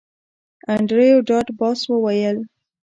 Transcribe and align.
انډریو 0.73 1.19
ډاټ 1.27 1.47
باس 1.59 1.79
وویل 1.91 2.37